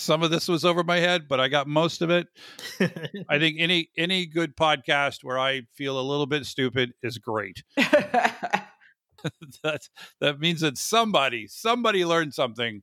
[0.00, 2.26] Some of this was over my head, but I got most of it.
[3.28, 7.62] I think any any good podcast where I feel a little bit stupid is great.
[9.62, 9.88] that
[10.20, 12.82] that means that somebody somebody learned something.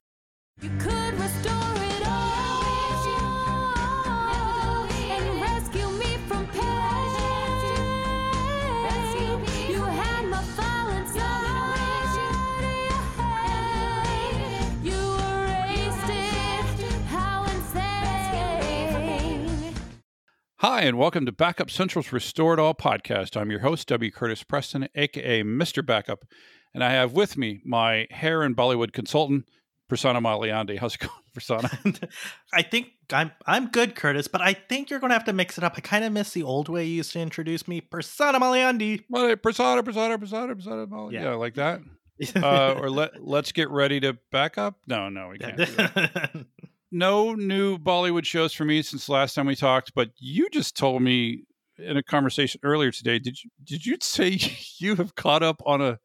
[20.61, 23.39] Hi, and welcome to Backup Central's Restore It All podcast.
[23.39, 24.09] I'm your host, W.
[24.09, 25.85] Curtis Preston, aka Mr.
[25.85, 26.25] Backup,
[26.73, 29.45] and I have with me my hair and Bollywood consultant,
[29.87, 30.79] Prasanna Malaiyandi.
[30.79, 32.09] How's it going, Prasanna?
[32.53, 35.63] I think I'm I'm good, Curtis, but I think you're gonna have to mix it
[35.63, 35.73] up.
[35.77, 39.03] I kind of miss the old way you used to introduce me, Persona Malaiyandi.
[39.11, 41.23] Prasanna, Prasanna, Prasanna, Prasanna, Mali- yeah.
[41.23, 41.33] Yeah.
[41.35, 41.81] like that.
[42.35, 44.79] Uh, or let let's get ready to back up.
[44.87, 45.59] No, no, we can't.
[46.91, 51.01] no new Bollywood shows for me since last time we talked, but you just told
[51.01, 51.43] me
[51.77, 53.19] in a conversation earlier today.
[53.19, 54.39] Did you did you say
[54.79, 55.99] you have caught up on a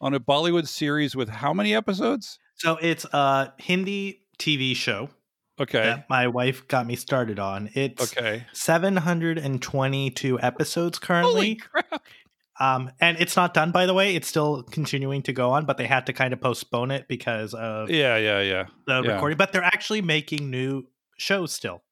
[0.00, 2.38] on a Bollywood series with how many episodes?
[2.54, 5.10] so it's a Hindi TV show
[5.60, 5.82] Okay.
[5.82, 7.68] that my wife got me started on.
[7.74, 8.46] It's Okay.
[8.52, 11.54] 722 episodes Holy currently.
[11.56, 12.02] crap.
[12.60, 14.16] Um, and it's not done, by the way.
[14.16, 17.54] It's still continuing to go on, but they had to kind of postpone it because
[17.54, 18.66] of Yeah, yeah, yeah.
[18.86, 19.12] the yeah.
[19.12, 19.38] recording.
[19.38, 20.84] But they're actually making new
[21.18, 21.82] shows still.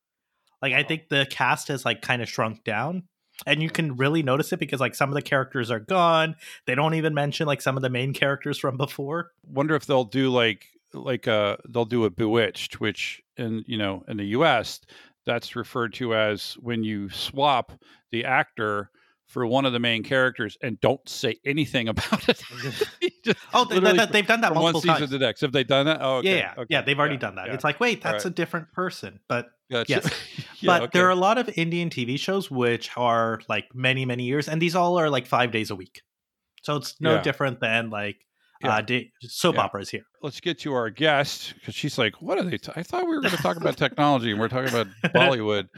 [0.62, 3.04] Like I think the cast has like kind of shrunk down.
[3.46, 6.36] And you can really notice it because like some of the characters are gone.
[6.66, 9.32] They don't even mention like some of the main characters from before.
[9.46, 14.04] Wonder if they'll do like like uh they'll do a bewitched, which in you know,
[14.08, 14.80] in the US
[15.26, 17.72] that's referred to as when you swap
[18.10, 18.90] the actor
[19.26, 22.42] for one of the main characters and don't say anything about it.
[23.52, 25.10] Oh, they, literally they, have done that from one multiple season times.
[25.10, 25.40] to the next.
[25.40, 25.98] Have they done that?
[26.00, 26.28] Oh, okay.
[26.28, 26.82] yeah, yeah, okay, yeah.
[26.82, 27.48] They've already yeah, done that.
[27.48, 27.54] yeah.
[27.54, 28.26] It's like, wait, that's Alright.
[28.26, 29.18] a different person.
[29.28, 29.90] But Gotcha.
[29.90, 30.10] yes.
[30.60, 30.98] Yeah, but okay.
[30.98, 34.62] there are a lot of Indian TV shows which are like many, many years, and
[34.62, 36.02] these all are like five days a week.
[36.62, 38.16] So it's no different than like
[38.64, 38.82] uh,
[39.22, 40.02] soap operas here.
[40.22, 42.58] Let's get to our guest because she's like, "What are they?
[42.58, 45.68] T- I thought we were going to talk about technology, and we're talking about Bollywood."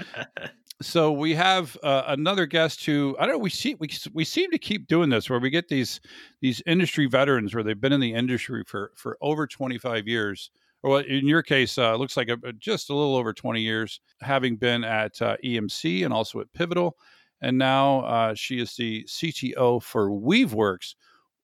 [0.81, 3.39] So we have uh, another guest who I don't know.
[3.39, 6.01] We see we we seem to keep doing this where we get these
[6.41, 10.51] these industry veterans where they've been in the industry for for over twenty five years.
[10.85, 14.57] Or in your case, uh, looks like a, just a little over twenty years, having
[14.57, 16.97] been at uh, EMC and also at Pivotal,
[17.43, 20.95] and now uh, she is the CTO for WeaveWorks.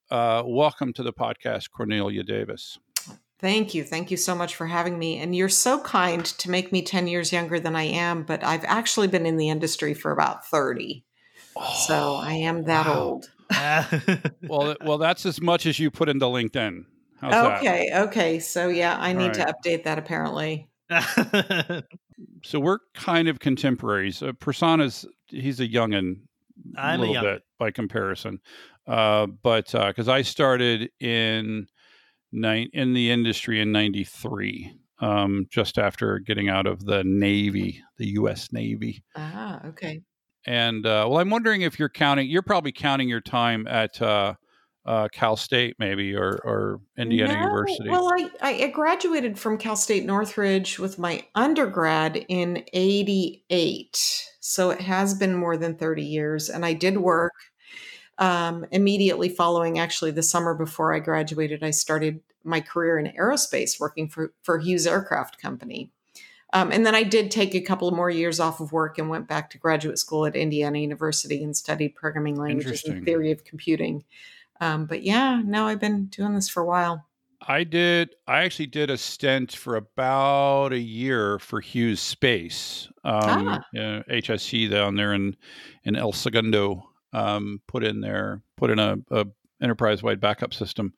[0.09, 2.79] Uh, welcome to the podcast, Cornelia Davis.
[3.39, 3.83] Thank you.
[3.83, 5.19] Thank you so much for having me.
[5.19, 8.63] And you're so kind to make me 10 years younger than I am, but I've
[8.63, 11.03] actually been in the industry for about 30.
[11.87, 12.99] So I am that wow.
[12.99, 13.31] old.
[14.49, 16.85] well, well, that's as much as you put into LinkedIn.
[17.21, 17.59] How's that?
[17.59, 17.89] Okay.
[17.93, 18.39] Okay.
[18.39, 20.67] So yeah, I need to update that apparently.
[22.43, 24.21] So we're kind of contemporaries.
[24.21, 26.21] Uh, Prasanna's he's a youngin,
[26.77, 27.21] a I'm a little youngin.
[27.21, 28.39] bit by comparison,
[28.87, 31.67] uh, but because I started in
[32.35, 38.07] nine in the industry in '93, um, just after getting out of the Navy, the
[38.13, 38.51] U.S.
[38.51, 39.03] Navy.
[39.15, 40.01] Ah, okay.
[40.45, 42.29] And uh, well, I'm wondering if you're counting.
[42.29, 44.35] You're probably counting your time at uh,
[44.85, 47.89] uh, Cal State, maybe, or or Indiana No, University.
[47.89, 54.25] Well, I, I graduated from Cal State Northridge with my undergrad in 88.
[54.39, 56.49] So it has been more than 30 years.
[56.49, 57.33] And I did work
[58.17, 61.63] um, immediately following, actually, the summer before I graduated.
[61.63, 65.91] I started my career in aerospace working for, for Hughes Aircraft Company.
[66.53, 69.27] Um, and then I did take a couple more years off of work and went
[69.27, 74.05] back to graduate school at Indiana University and studied programming languages and theory of computing.
[74.61, 77.05] Um, but yeah, now I've been doing this for a while.
[77.47, 78.15] I did.
[78.25, 83.59] I actually did a stint for about a year for Hughes Space, um, Ah.
[83.77, 85.35] uh, HSC down there in
[85.83, 86.89] in El Segundo.
[87.15, 89.25] Um, put in there, put in a, a
[89.61, 90.93] enterprise wide backup system.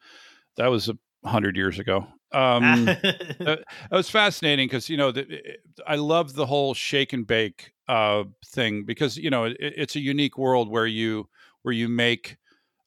[0.55, 0.97] That was a
[1.29, 2.07] hundred years ago.
[2.31, 3.00] Um, that,
[3.39, 7.71] that was fascinating because you know the, it- I love the whole shake and bake
[7.88, 11.30] uh, thing because you know it, it's a unique world where you
[11.62, 12.38] where you make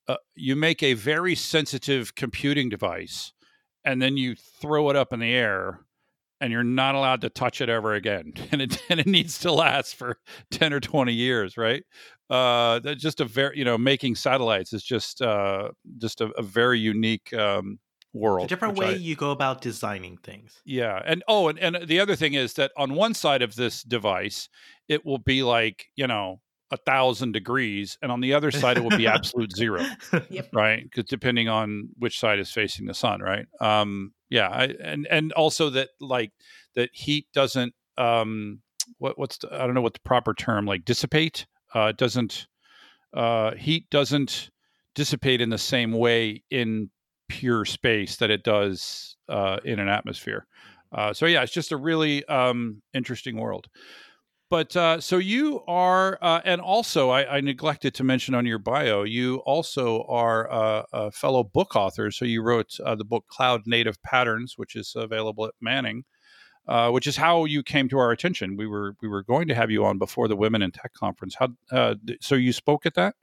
[0.09, 3.33] uh, you make a very sensitive computing device
[3.85, 5.81] and then you throw it up in the air
[6.41, 9.53] and you're not allowed to touch it ever again and it, and it needs to
[9.53, 10.17] last for
[10.51, 11.85] 10 or 20 years right
[12.31, 16.43] uh that's just a very you know making satellites is just uh just a, a
[16.43, 17.79] very unique um
[18.13, 20.61] world a different way I- you go about designing things.
[20.65, 23.83] yeah, and oh, and, and the other thing is that on one side of this
[23.83, 24.49] device,
[24.89, 26.41] it will be like you know
[26.71, 29.85] a thousand degrees, and on the other side, it will be absolute zero,
[30.29, 30.51] Yep.
[30.53, 30.83] right?
[30.85, 33.47] Because depending on which side is facing the sun, right?
[33.61, 36.33] Um, yeah, I, and and also that like
[36.77, 38.61] that heat doesn't um,
[38.99, 41.47] what what's the, I don't know what the proper term like dissipate.
[41.75, 42.47] Uh, it doesn't
[43.15, 44.51] uh, heat doesn't
[44.95, 46.91] dissipate in the same way in
[47.29, 50.47] pure space that it does uh, in an atmosphere.
[50.93, 53.69] Uh, so yeah, it's just a really um, interesting world.
[54.51, 58.59] But uh, so you are, uh, and also I, I neglected to mention on your
[58.59, 60.49] bio, you also are
[60.93, 62.11] a, fellow book author.
[62.11, 66.05] So you wrote uh, the book Cloud Native Patterns, which is available at Manning.
[66.69, 68.57] Uh, which is how you came to our attention.
[68.57, 71.35] We were we were going to have you on before the Women in Tech conference.
[71.37, 73.17] How uh, so you spoke at that?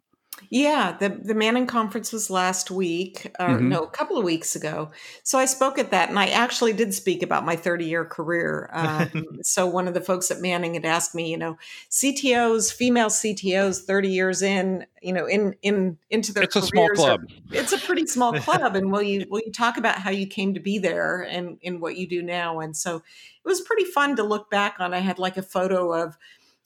[0.50, 3.64] Yeah, the the Manning conference was last week, or Mhm.
[3.70, 4.92] no, a couple of weeks ago.
[5.24, 8.70] So I spoke at that, and I actually did speak about my 30 year career.
[8.72, 9.10] Um,
[9.44, 11.58] so one of the folks at Manning had asked me, you know,
[11.90, 16.86] CTOs, female CTOs, 30 years in, you know, in in into their It's a small
[16.88, 17.22] careers are- club.
[17.52, 20.54] it's a pretty small club, and will you will you talk about how you came
[20.54, 22.60] to be there and in what you do now?
[22.60, 23.04] And so it
[23.48, 24.94] was pretty fun to look back on.
[24.94, 26.18] I had like a photo of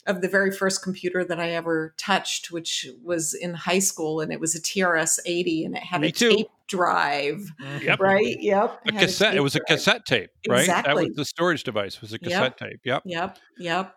[0.06, 4.32] of the very first computer that I ever touched, which was in high school, and
[4.32, 6.30] it was a TRS 80, and it had Me a too.
[6.30, 7.40] tape drive,
[7.82, 8.00] Yep.
[8.00, 8.36] right?
[8.40, 9.28] Yep, A had a cassette.
[9.28, 10.66] It tape was a cassette tape, right?
[10.66, 11.06] That Exactly.
[11.08, 12.00] was the storage device.
[12.00, 12.22] Was a Yep.
[12.22, 12.80] cassette tape.
[12.84, 13.02] Yep.
[13.04, 13.94] Yep, yep.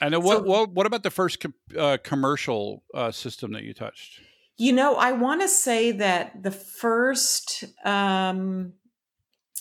[0.00, 0.38] And then what?
[0.38, 0.70] So- what?
[0.70, 4.20] What about the first com- uh, commercial uh, system that you touched?
[4.56, 8.74] You know, I want to say that the first, um,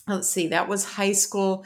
[0.07, 1.65] let's see, that was high school.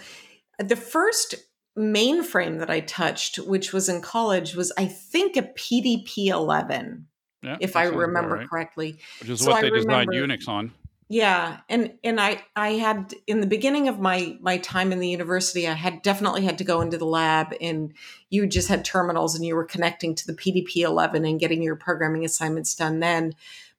[0.59, 1.35] The first
[1.77, 7.07] mainframe that I touched, which was in college, was I think a PDP 11,
[7.41, 8.49] Yeah, if I remember right.
[8.49, 8.99] correctly.
[9.19, 10.71] Which is So what I they designed remember- Unix on.
[11.09, 15.09] Yeah, and and I I had in the beginning of my my time in the
[15.09, 17.93] university, I had definitely had to go into the lab, and
[18.31, 21.75] you just had terminals, and you were connecting to the PDP eleven and getting your
[21.75, 23.33] programming assignments done then.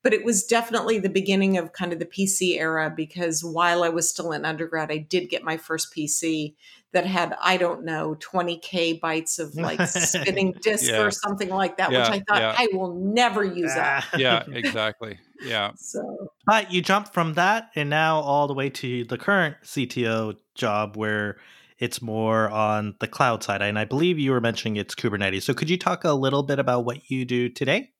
[0.05, 3.89] But it was definitely the beginning of kind of the PC era because while I
[3.89, 6.55] was still in undergrad, I did get my first PC
[6.93, 11.03] that had I don't know twenty k bytes of like spinning disk Yeah.
[11.03, 12.55] or something like that, Yeah, which I thought yeah.
[12.57, 14.05] I will never use that.
[14.13, 14.17] Ah.
[14.17, 15.19] Yeah, exactly.
[15.43, 15.73] Yeah.
[15.77, 20.37] So But you jump from that and now all the way to the current CTO
[20.55, 21.39] job where
[21.79, 23.63] it's more on the cloud side.
[23.63, 25.43] And I believe you were mentioning it's Kubernetes.
[25.43, 27.91] So could you talk a little bit about what you do today?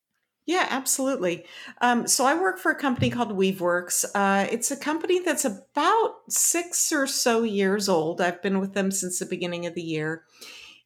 [0.45, 1.45] Yeah, absolutely.
[1.81, 4.05] Um, so I work for a company called Weaveworks.
[4.13, 8.21] Uh, it's a company that's about six or so years old.
[8.21, 10.23] I've been with them since the beginning of the year.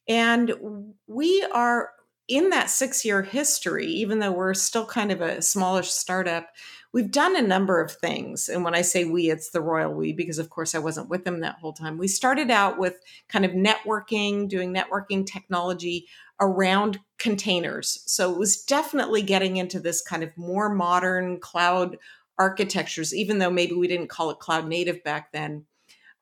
[0.08, 1.90] And we are
[2.28, 6.48] in that six year history, even though we're still kind of a smallish startup,
[6.92, 8.48] we've done a number of things.
[8.48, 11.24] And when I say we, it's the royal we, because of course I wasn't with
[11.24, 11.98] them that whole time.
[11.98, 12.94] We started out with
[13.28, 16.06] kind of networking, doing networking technology
[16.40, 18.02] around containers.
[18.06, 21.98] So it was definitely getting into this kind of more modern cloud
[22.38, 25.66] architectures, even though maybe we didn't call it cloud native back then.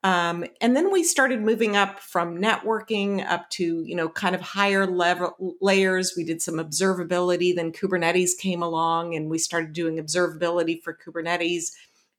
[0.05, 4.41] Um, and then we started moving up from networking up to you know kind of
[4.41, 6.15] higher level layers.
[6.17, 7.55] We did some observability.
[7.55, 11.73] Then Kubernetes came along, and we started doing observability for Kubernetes.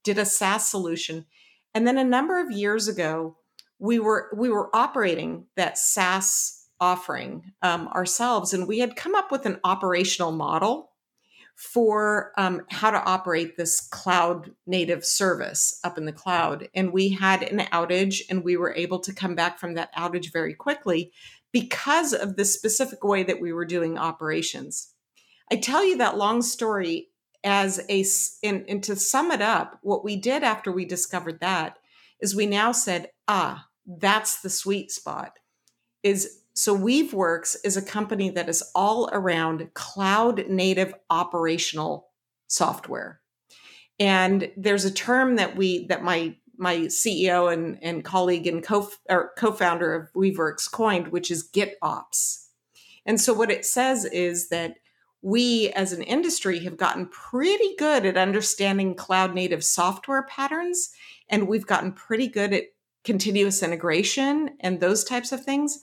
[0.03, 1.25] Did a SaaS solution,
[1.73, 3.37] and then a number of years ago,
[3.79, 9.31] we were we were operating that SaaS offering um, ourselves, and we had come up
[9.31, 10.91] with an operational model
[11.55, 16.69] for um, how to operate this cloud native service up in the cloud.
[16.73, 20.31] And we had an outage, and we were able to come back from that outage
[20.31, 21.11] very quickly
[21.51, 24.93] because of the specific way that we were doing operations.
[25.51, 27.09] I tell you that long story
[27.43, 28.05] as a,
[28.41, 31.77] and, and to sum it up, what we did after we discovered that
[32.21, 35.39] is we now said, ah, that's the sweet spot.
[36.03, 42.09] Is so Weaveworks is a company that is all around cloud native operational
[42.47, 43.21] software.
[43.97, 48.89] And there's a term that we that my my CEO and, and colleague and co
[49.09, 52.47] or co-founder of Weaveworks coined, which is GitOps.
[53.05, 54.75] And so what it says is that
[55.21, 60.89] we as an industry have gotten pretty good at understanding cloud native software patterns
[61.29, 62.63] and we've gotten pretty good at
[63.05, 65.79] continuous integration and those types of things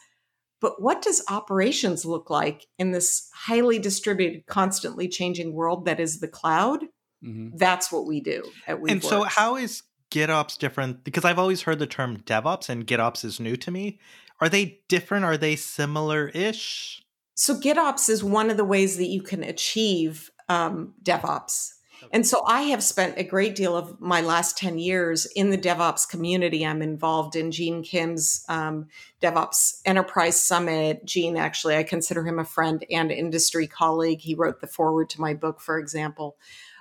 [0.60, 6.20] but what does operations look like in this highly distributed constantly changing world that is
[6.20, 6.84] the cloud
[7.22, 11.02] hmm that's what we do at And so, how is GitOps different?
[11.02, 13.98] Because I've always heard the term DevOps, and GitOps is new to me.
[14.40, 15.24] Are they different?
[15.24, 17.02] Are they similar ish?
[17.36, 21.70] so GitOps is one of the ways that you can achieve um, DevOps.
[22.12, 25.58] And so I have spent a great deal of my last 10 years in the
[25.58, 26.64] DevOps community.
[26.64, 28.86] I'm involved in Gene Kim's um,
[29.20, 31.04] DevOps Enterprise Summit.
[31.04, 34.20] Gene, actually, I consider him a friend and industry colleague.
[34.20, 36.36] He wrote the foreword to my book, for example.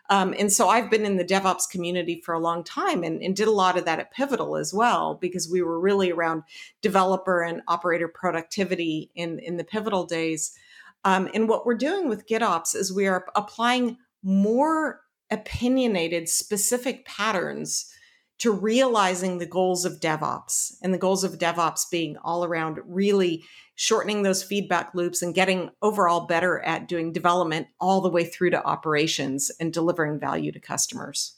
[0.09, 3.35] Um, and so I've been in the DevOps community for a long time and, and
[3.35, 6.43] did a lot of that at Pivotal as well, because we were really around
[6.81, 10.55] developer and operator productivity in, in the Pivotal days.
[11.03, 15.01] Um, and what we're doing with GitOps is we are applying more
[15.31, 17.91] opinionated, specific patterns
[18.37, 20.75] to realizing the goals of DevOps.
[20.81, 23.43] And the goals of DevOps being all around really
[23.75, 28.49] shortening those feedback loops and getting overall better at doing development all the way through
[28.51, 31.37] to operations and delivering value to customers.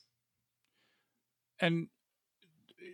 [1.60, 1.88] And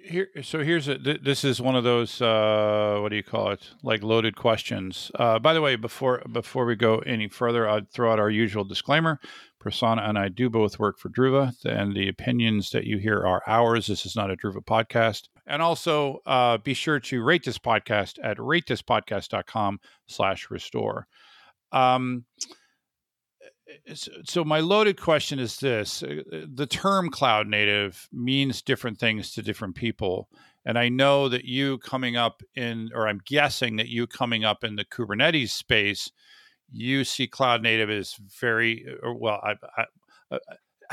[0.03, 0.97] here, so here's a.
[0.97, 2.21] Th- this is one of those.
[2.21, 3.71] Uh, what do you call it?
[3.81, 5.11] Like loaded questions.
[5.15, 8.63] Uh, by the way, before before we go any further, I'd throw out our usual
[8.63, 9.19] disclaimer.
[9.63, 13.41] Prasanna and I do both work for Druva, and the opinions that you hear are
[13.47, 13.87] ours.
[13.87, 15.29] This is not a Druva podcast.
[15.47, 21.07] And also, uh, be sure to rate this podcast at ratethispodcast.com slash restore.
[21.71, 22.25] Um,
[24.23, 26.21] so, my loaded question is this uh,
[26.53, 30.29] the term cloud native means different things to different people
[30.65, 34.63] and i know that you coming up in or i'm guessing that you coming up
[34.63, 36.11] in the kubernetes space
[36.71, 39.85] you see cloud native as very or well I, I,
[40.31, 40.37] uh,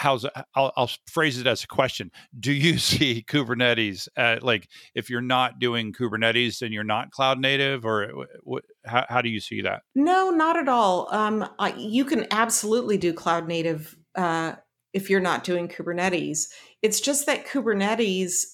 [0.00, 5.10] how's I'll, I'll phrase it as a question do you see kubernetes at, like if
[5.10, 8.10] you're not doing kubernetes then you're not cloud native or
[8.42, 11.08] what, how, how do you see that No, not at all.
[11.14, 14.54] Um, I, you can absolutely do cloud native uh,
[14.92, 16.48] if you're not doing Kubernetes.
[16.82, 18.44] It's just that Kubernetes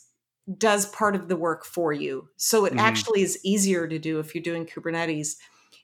[0.58, 2.80] does part of the work for you, so it Mhm.
[2.80, 5.36] actually is easier to do if you're doing Kubernetes.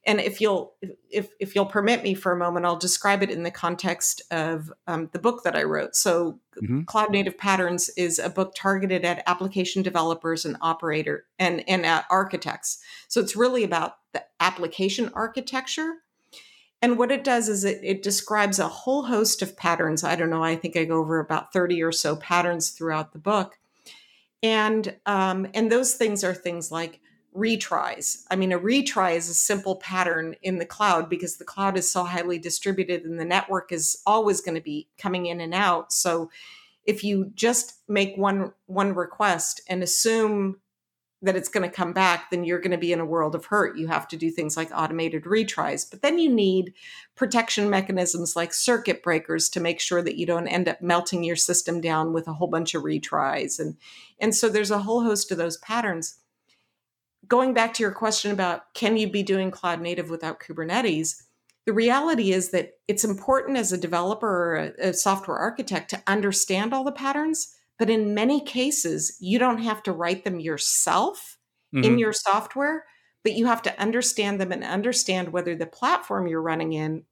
[0.04, 0.74] And if you'll
[1.10, 4.72] if if you'll permit me for a moment, I'll describe it in the context of
[4.86, 5.94] um, the book that I wrote.
[5.94, 6.86] So, Mhm.
[6.86, 12.02] Cloud Native Patterns is a book targeted at application developers and operator and and uh,
[12.10, 12.78] architects.
[13.08, 16.02] So it's really about the application architecture.
[16.82, 20.02] And what it does is it, it describes a whole host of patterns.
[20.02, 23.20] I don't know, I think I go over about 30 or so patterns throughout the
[23.20, 23.60] book.
[24.42, 26.98] And um, and those things are things like
[27.34, 28.24] retries.
[28.30, 31.90] I mean, a retry is a simple pattern in the cloud because the cloud is
[31.90, 35.92] so highly distributed and the network is always going to be coming in and out.
[35.92, 36.30] So
[36.84, 40.60] if you just make one one request and assume
[41.22, 43.46] that it's going to come back, then you're going to be in a world of
[43.46, 43.78] hurt.
[43.78, 45.88] You have to do things like automated retries.
[45.88, 46.74] But then you need
[47.14, 51.36] protection mechanisms like circuit breakers to make sure that you don't end up melting your
[51.36, 53.60] system down with a whole bunch of retries.
[53.60, 53.76] And,
[54.18, 56.18] and so there's a whole host of those patterns.
[57.28, 61.22] Going back to your question about can you be doing cloud native without Kubernetes?
[61.66, 66.02] The reality is that it's important as a developer or a, a software architect to
[66.06, 71.38] understand all the patterns but in many cases, you don't have to write them yourself
[71.80, 71.98] in Mhm.
[71.98, 72.84] your software,
[73.24, 77.04] but you have to understand them and understand whether the platform you're running in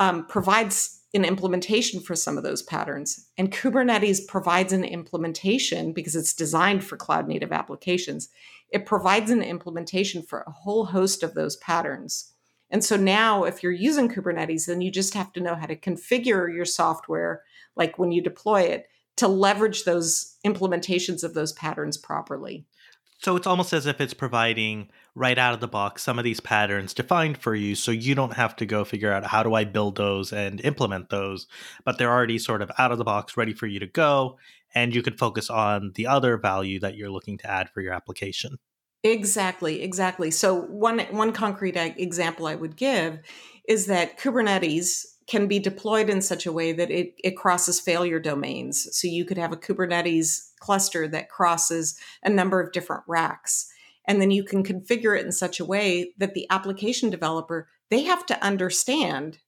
[0.00, 3.30] um, provides an implementation for some of those patterns.
[3.38, 8.28] And Kubernetes provides an implementation because it's designed for cloud native applications.
[8.70, 12.32] It provides an implementation for a whole host of those patterns.
[12.70, 15.76] And so now, if you're using Kubernetes, then you just have to know how to
[15.76, 17.42] configure your software,
[17.76, 22.66] like when you deploy it, to leverage those implementations of those patterns properly.
[23.22, 26.40] So it's almost as if it's providing right out of the box some of these
[26.40, 29.64] patterns defined for you so you don't have to go figure out how do I
[29.64, 31.46] build those and implement those,
[31.84, 34.36] but they're already sort of out of the box ready for you to go
[34.74, 37.92] and you could focus on the other value that you're looking to add for your
[37.92, 38.58] application.
[39.02, 40.30] Exactly, exactly.
[40.30, 43.20] So one one concrete example I would give
[43.68, 48.20] is that Kubernetes can be deployed in such a way that it, it crosses failure
[48.20, 48.88] domains.
[48.92, 53.66] So you could have a Kubernetes cluster that crosses a number of different racks.
[54.06, 58.02] And then you can configure it in such a way that the application developer, they
[58.02, 59.38] have to understand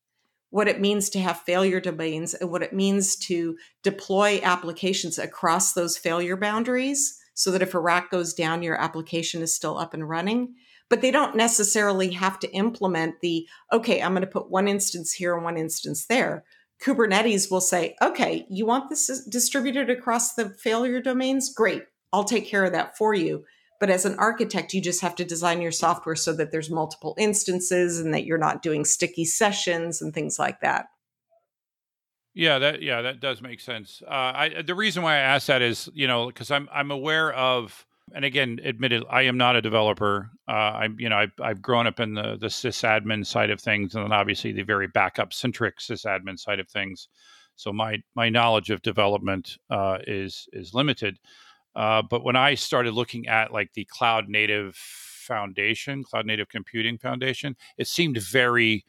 [0.50, 5.72] what it means to have failure domains and what it means to deploy applications across
[5.72, 9.94] those failure boundaries so that if a rack goes down, your application is still up
[9.94, 10.54] and running.
[10.90, 15.12] But they don't necessarily have to implement the, okay, I'm going to put one instance
[15.12, 16.44] here and one instance there.
[16.82, 21.52] Kubernetes will say, okay, you want this distributed across the failure domains?
[21.52, 21.82] Great.
[22.12, 23.44] I'll take care of that for you.
[23.80, 27.14] But as an architect, you just have to design your software so that there's multiple
[27.18, 30.86] instances and that you're not doing sticky sessions and things like that.
[32.34, 34.02] Yeah, that yeah, that does make sense.
[34.06, 37.32] Uh, I the reason why I asked that is you know because I'm I'm aware
[37.32, 40.30] of and again admitted I am not a developer.
[40.46, 43.94] Uh, I'm you know I've, I've grown up in the the sysadmin side of things
[43.94, 47.08] and then obviously the very backup centric sysadmin side of things.
[47.56, 51.18] So my my knowledge of development uh, is is limited.
[51.78, 56.98] Uh, but when I started looking at like the cloud native foundation, cloud native computing
[56.98, 58.84] foundation, it seemed very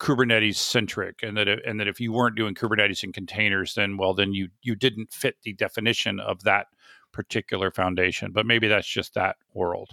[0.00, 3.98] Kubernetes centric, and that it, and that if you weren't doing Kubernetes and containers, then
[3.98, 6.68] well, then you you didn't fit the definition of that
[7.12, 8.32] particular foundation.
[8.32, 9.90] But maybe that's just that world.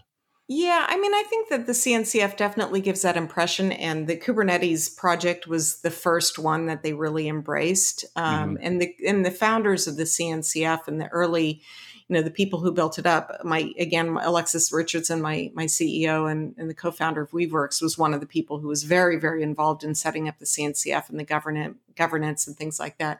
[0.51, 4.97] Yeah, I mean, I think that the CNCF definitely gives that impression, and the Kubernetes
[4.97, 8.03] project was the first one that they really embraced.
[8.15, 11.61] Um, And the and the founders of the CNCF and the early,
[12.09, 13.31] you know, the people who built it up.
[13.43, 18.15] My again, Alexis Richardson, my my CEO and, and the co-founder of WeaveWorks, was one
[18.15, 21.23] of the people who was very very involved in setting up the CNCF and the
[21.23, 23.19] governance governance and things like that.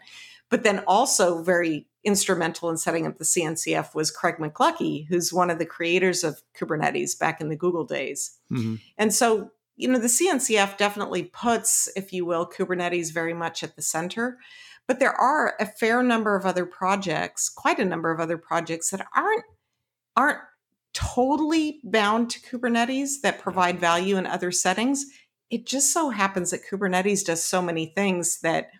[0.50, 5.52] But then also very instrumental in setting up the CNCF was Craig McLuckie, who's one
[5.52, 8.38] of the creators of Kubernetes back in the Google days.
[8.52, 8.76] Mm-hmm.
[8.98, 13.76] And so, you know, the CNCF definitely puts, if you will, Kubernetes very much at
[13.76, 14.40] the center.
[14.90, 18.90] But there are a fair number of other projects, quite a number of other projects
[18.90, 19.44] that aren't
[20.18, 20.40] aren't
[20.94, 25.06] totally bound to Kubernetes that provide value in other settings.
[25.52, 28.72] It just so happens that Kubernetes does so many things that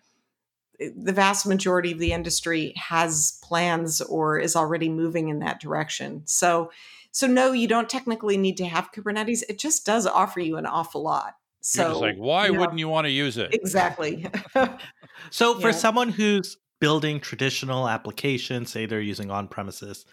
[0.80, 5.60] eh, the vast majority of the industry has plans or is already moving in that
[5.60, 6.22] direction.
[6.24, 6.72] So
[7.12, 9.44] so no, you don't technically need to have Kubernetes.
[9.48, 11.36] It just does offer you an awful lot.
[11.60, 13.52] So You're just like, why you know, wouldn't you want to use it?
[13.52, 14.26] exactly?
[15.30, 15.72] So for Yeah.
[15.72, 20.04] someone who's building traditional applications, say they're using on premises,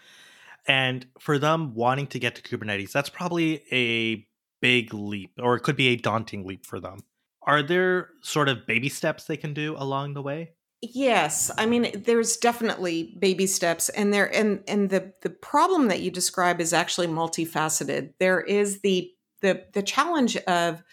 [0.66, 4.26] and for them wanting to get to Kubernetes, that's probably a
[4.60, 7.00] big leap, or it could be a daunting leap for them.
[7.42, 10.54] Are there sort of baby steps they can do along the way?
[10.80, 16.00] Yes, I mean there's definitely baby steps and there and and the the problem that
[16.00, 18.14] you describe is actually multifaceted.
[18.20, 19.10] There is the
[19.42, 20.84] the the challenge of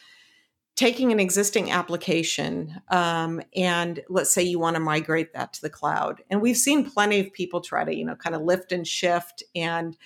[0.76, 5.70] taking an existing application um, and let's say you want to migrate that to the
[5.70, 6.22] cloud.
[6.30, 9.44] And we've seen plenty of people try to you know kind of lift and shift
[9.56, 9.98] and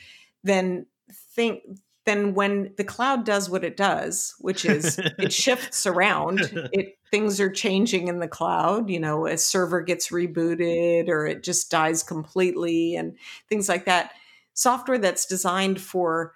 [0.44, 1.64] then think
[2.06, 6.40] then when the cloud does what it does which is it shifts around
[6.72, 11.44] it things are changing in the cloud you know a server gets rebooted or it
[11.44, 14.14] just dies completely and things like that.
[14.54, 16.34] Software that's designed for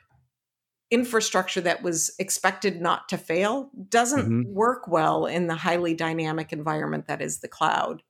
[0.91, 4.43] infrastructure that was expected not to fail doesn't Mhm.
[4.43, 8.03] work well in the highly dynamic environment that is the cloud.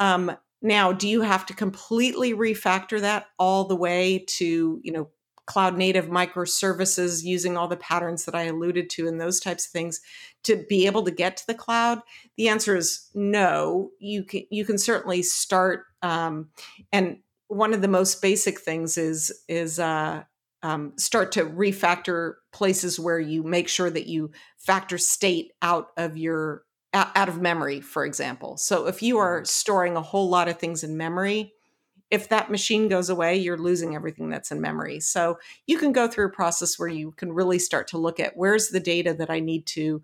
[0.00, 5.10] Um, now do you have to completely refactor that all the way to you know
[5.46, 9.70] cloud native microservices using all the patterns that i alluded to and those types of
[9.70, 10.00] things
[10.42, 12.00] to be able to get to the cloud?
[12.36, 13.90] The answer is no.
[14.00, 16.50] You can you can certainly start um,
[16.92, 20.24] and one of the most basic things is is uh,
[20.66, 26.16] um, start to refactor places where you make sure that you factor state out of
[26.16, 28.56] your out out of memory for example.
[28.56, 31.52] So if you are storing a whole lot of things in memory
[32.10, 34.98] if that machine goes away you're losing everything that's in memory.
[34.98, 38.36] So you can go through a process where you can really start to look at
[38.36, 40.02] where's the data that i need to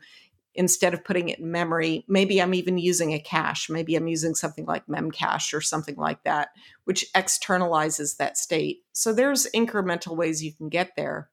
[0.54, 4.34] instead of putting it in memory maybe i'm even using a cache maybe i'm using
[4.34, 6.48] something like memcache or something like that
[6.84, 8.82] which externalizes that state.
[8.92, 11.30] So there's incremental ways you can get there.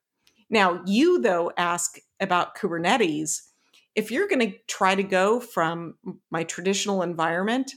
[0.49, 3.41] Now you though ask about kubernetes.
[3.95, 5.95] If you're going to try to go from
[6.29, 7.73] my traditional environment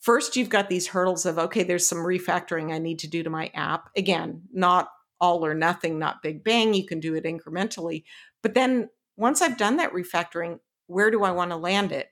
[0.00, 3.30] first you've got these hurdles of okay there's some refactoring i need to do to
[3.30, 3.88] my app.
[3.96, 4.88] Again not
[5.20, 8.04] all or nothing not big bang you can do it incrementally.
[8.42, 12.08] But then once i've done that refactoring where do i want to land it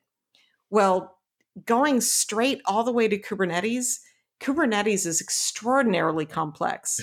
[0.70, 1.18] well
[1.66, 3.98] going straight all the way to kubernetes
[4.40, 7.00] kubernetes is extraordinarily complex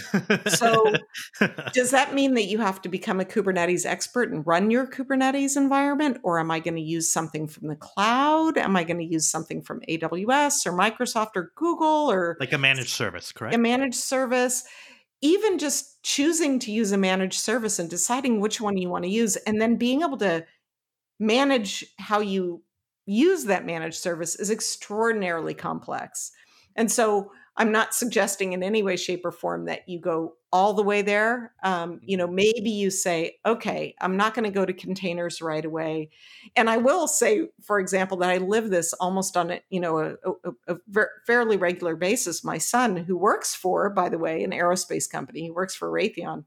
[0.58, 0.92] So,
[1.74, 5.56] does that mean that you have to become a Kubernetes expert and run your Kubernetes
[5.56, 6.20] environment?
[6.24, 8.58] Or am I going to use something from the cloud?
[8.58, 12.58] Am I going to use something from AWS or Microsoft or Google or like a
[12.58, 13.56] managed service, correct?
[13.56, 14.64] a managed service?
[15.22, 19.10] Even just choosing to use a managed service and deciding which one you want to
[19.10, 20.46] use, and then being able to
[21.20, 22.62] manage how you
[23.06, 26.32] use that managed service is extraordinarily complex.
[26.78, 30.74] And so I'm not suggesting in any way, shape, or form that you go all
[30.76, 31.54] the way there.
[31.64, 35.66] Um, you know, maybe you say, okay, I'm not going to go to containers right
[35.66, 36.12] away.
[36.56, 39.98] And I will say, for example, that I live this almost on a, you know,
[39.98, 42.44] a, a, a ver- fairly regular basis.
[42.44, 46.46] My son, who works for, by the way, an aerospace company, he works for Raytheon,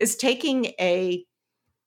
[0.00, 1.24] is taking a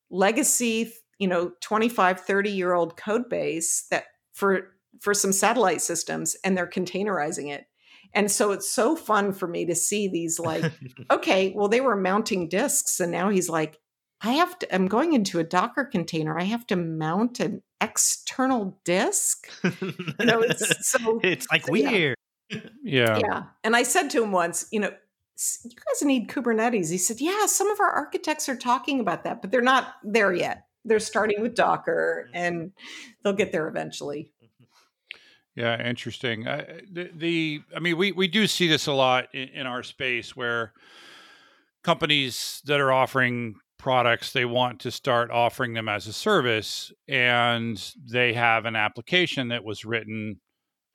[0.10, 6.36] legacy, you know, 25, 30 year old code base that for for some satellite systems
[6.44, 7.66] and they're containerizing it.
[8.14, 10.72] And so it's so fun for me to see these like,
[11.12, 13.80] okay, well, they were mounting disks, and now he's like,
[14.24, 16.38] I have to, I'm going into a Docker container.
[16.38, 19.50] I have to mount an external disk.
[19.64, 19.72] You
[20.20, 22.16] know, it's so it's like so, weird.
[22.84, 23.18] Yeah.
[23.18, 23.44] yeah.
[23.64, 24.92] And I said to him once, you know,
[25.64, 26.92] you guys need Kubernetes.
[26.92, 30.34] He said, yeah, some of our architects are talking about that, but they're not there
[30.34, 30.68] yet.
[30.86, 32.38] they're starting with Docker, mm-hmm.
[32.38, 32.72] and
[33.24, 34.32] they'll get there eventually.
[35.56, 36.44] Yeah, interesting.
[36.44, 40.36] The, the I mean, we we do see this a lot in, in our space
[40.36, 40.72] where
[41.84, 47.94] companies that are offering products they want to start offering them as a service, and
[48.10, 50.40] they have an application that was written,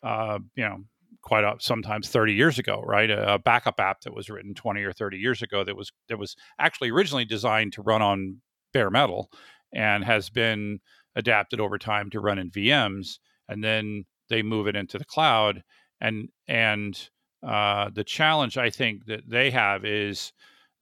[0.03, 0.79] uh, you know,
[1.23, 3.11] quite up sometimes 30 years ago, right?
[3.11, 6.19] A, a backup app that was written 20 or 30 years ago that was that
[6.19, 8.41] was actually originally designed to run on
[8.73, 9.31] bare metal
[9.75, 10.79] and has been
[11.17, 15.63] adapted over time to run in VMs, and then they move it into the cloud
[16.01, 17.09] and and
[17.47, 20.33] uh, the challenge I think that they have is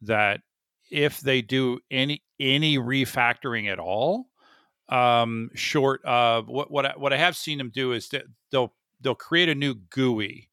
[0.03, 0.41] that
[0.91, 4.27] if they do any any refactoring at all,
[4.89, 8.75] um, short of what what I, what I have seen them do is that they'll
[9.01, 10.49] they'll create a new GUI,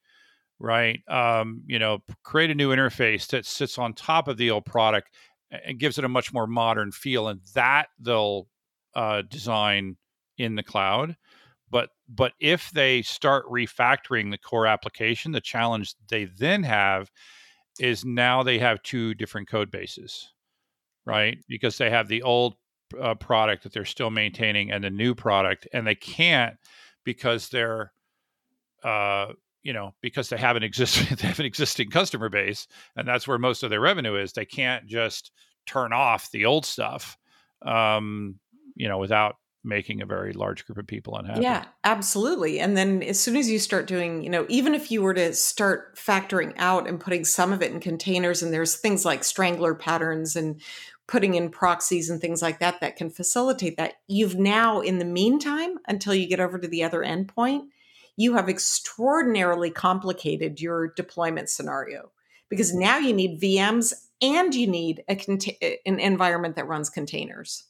[0.60, 1.00] right?
[1.08, 5.10] Um, you know, create a new interface that sits on top of the old product
[5.52, 8.48] and gives it a much more modern feel, and that they'll
[8.96, 9.98] uh, design
[10.38, 11.16] in the cloud
[11.72, 17.10] but but if they start refactoring the core application the challenge they then have
[17.80, 20.32] is now they have two different code bases
[21.06, 21.38] right?
[21.48, 22.56] Because they have the old
[23.00, 26.56] uh, product that they're still maintaining and the new product and they can't
[27.04, 27.92] because they're
[28.84, 29.28] uh,
[29.64, 33.28] you know because they have an existing they have an existing customer base and that's
[33.28, 34.34] where most of their revenue is.
[34.34, 35.32] They can't just
[35.66, 37.18] turn off the old stuff
[37.62, 38.40] um,
[38.76, 41.42] you know without making a very large group of people unhappy.
[41.42, 42.60] Yeah, absolutely.
[42.60, 45.34] And then as soon as you start doing, you know, even if you were to
[45.34, 49.76] start factoring out and putting some of it in containers, and there's things like strangler
[49.76, 50.62] patterns and
[51.08, 55.06] putting in proxies and things like that that can facilitate that, you've now, in the
[55.06, 57.64] meantime, until you get over to the other endpoint,
[58.18, 62.12] you have extraordinarily complicated your deployment scenario
[62.50, 67.66] because now you need VMs and you need a an environment that runs containers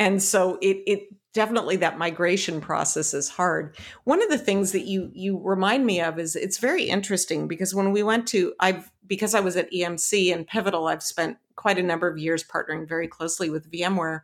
[0.00, 3.76] and so it it definitely that migration process is hard.
[4.04, 7.74] One of the things that you you remind me of is it's very interesting because
[7.74, 11.78] when we went to i've because i was at emc and pivotal i've spent quite
[11.78, 14.22] a number of years partnering very closely with vmware.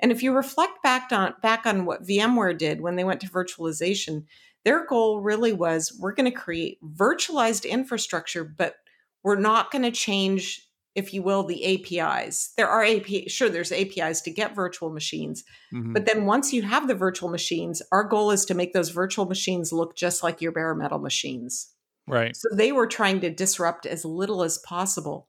[0.00, 3.28] And if you reflect back on back on what vmware did when they went to
[3.28, 4.24] virtualization
[4.64, 8.76] their goal really was we're going to create virtualized infrastructure but
[9.24, 10.67] we're not going to change
[10.98, 12.52] if you will, the APIs.
[12.56, 15.44] There are API, sure, there's APIs to get virtual machines.
[15.72, 15.94] Mhm.
[15.94, 19.24] But then once you have the virtual machines, our goal is to make those virtual
[19.26, 21.68] machines look just like your bare metal machines.
[22.06, 22.34] right.
[22.34, 25.28] So they were trying to disrupt as little as possible.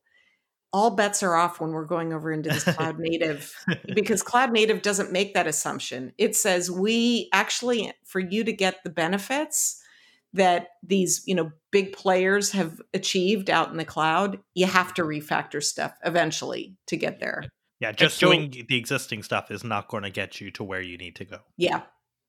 [0.72, 3.54] All bets are off when we're going over into this cloud native
[3.94, 6.14] because cloud native doesn't make that assumption.
[6.18, 9.82] It says we actually, for you to get the benefits
[10.34, 15.04] that these, you know, big players have achieved out in the cloud, you have to
[15.04, 17.44] refactor stuff eventually to get there.
[17.80, 20.82] Yeah, just so- doing the existing stuff is not going to get you to where
[20.82, 21.40] you need to go.
[21.58, 21.82] Yeah.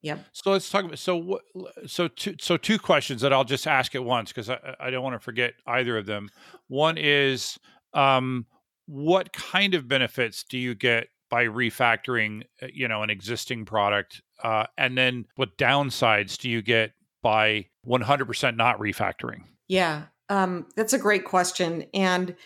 [0.02, 0.18] Yeah.
[0.32, 1.42] So let's talk about so what
[1.86, 5.02] so two so two questions that I'll just ask at once because I, I don't
[5.02, 6.30] want to forget either of them.
[6.68, 7.58] One is
[7.92, 8.46] um,
[8.86, 14.22] what kind of benefits do you get by refactoring uh, you know an existing product,
[14.42, 19.42] uh, and then what downsides do you get by 100% not refactoring?
[19.68, 21.84] Yeah, um, that's a great question.
[21.92, 22.36] And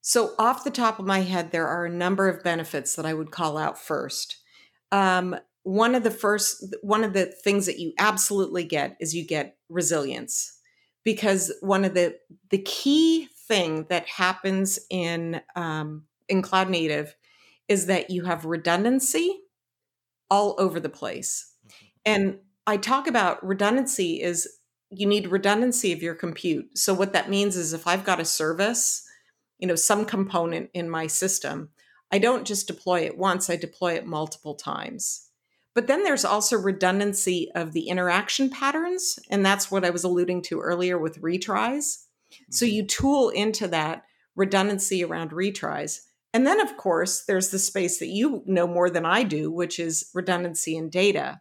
[0.00, 3.14] so, off the top of my head, there are a number of benefits that I
[3.14, 4.36] would call out first.
[4.90, 9.24] Um, one of the first, one of the things that you absolutely get is you
[9.24, 10.58] get resilience,
[11.04, 12.16] because one of the
[12.50, 17.14] the key thing that happens in um, in cloud native
[17.68, 19.38] is that you have redundancy
[20.28, 21.54] all over the place,
[22.04, 24.48] and I talk about redundancy is
[24.90, 26.78] you need redundancy of your compute.
[26.78, 29.02] So what that means is if I've got a service,
[29.58, 31.70] you know, some component in my system,
[32.12, 35.28] I don't just deploy it once, I deploy it multiple times.
[35.74, 40.42] But then there's also redundancy of the interaction patterns, and that's what I was alluding
[40.42, 42.04] to earlier with retries.
[42.50, 42.74] So mm-hmm.
[42.74, 44.04] you tool into that
[44.36, 46.00] redundancy around retries.
[46.34, 49.78] And then of course, there's the space that you know more than I do, which
[49.78, 51.40] is redundancy in data.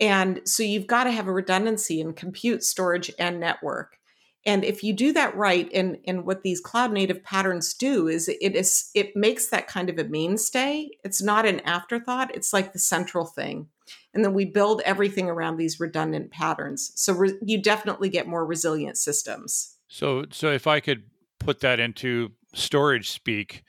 [0.00, 3.98] And so you've got to have a redundancy in compute, storage, and network.
[4.46, 8.26] And if you do that right, and, and what these cloud native patterns do is
[8.26, 10.88] it is it makes that kind of a mainstay.
[11.04, 12.34] It's not an afterthought.
[12.34, 13.68] It's like the central thing.
[14.14, 16.92] And then we build everything around these redundant patterns.
[16.94, 19.76] So re- you definitely get more resilient systems.
[19.88, 21.04] So, so if I could
[21.38, 23.62] put that into storage speak,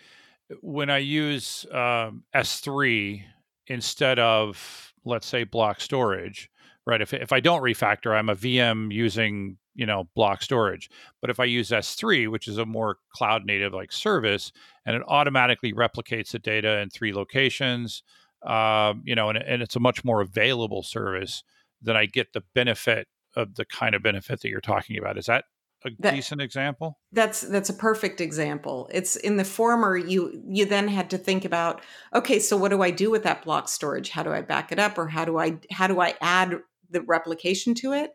[0.62, 3.24] when I use um, S3
[3.68, 6.50] instead of, let's say, block storage,
[6.86, 7.02] right?
[7.02, 10.90] If if I don't refactor, I'm a VM using you know block storage.
[11.22, 14.52] But if I use S3, which is a more cloud native like service,
[14.86, 18.04] and it automatically replicates the data in three locations,
[18.44, 21.44] um, you know, and, and it's a much more available service,
[21.82, 25.18] then I get the benefit of the kind of benefit that you're talking about.
[25.18, 25.46] Is that
[25.86, 26.98] a That- decent example?
[27.12, 28.90] That's that's a perfect example.
[28.94, 31.82] It's in the former you you then had to think about
[32.14, 34.10] okay, so what do I do with that block storage?
[34.10, 37.02] How do I back it up or how do I how do I add the
[37.02, 38.12] replication to it?